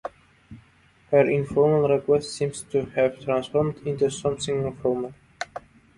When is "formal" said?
4.77-5.13